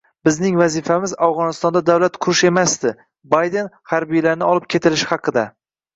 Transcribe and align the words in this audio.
«Bizning 0.27 0.55
vazifamiz 0.59 1.11
Afg‘onistonda 1.27 1.83
davlat 1.91 2.17
qurish 2.27 2.43
emasdi»- 2.49 2.95
Bayden 3.35 3.69
harbiylarning 3.93 4.51
olib 4.55 4.71
ketilishi 4.77 5.11
haqida 5.13 5.45